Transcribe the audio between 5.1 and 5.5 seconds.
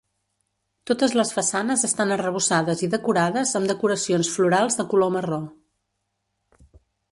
marró.